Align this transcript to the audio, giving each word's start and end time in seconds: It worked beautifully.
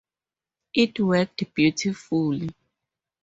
It 0.73 0.99
worked 0.99 1.45
beautifully. 1.53 2.49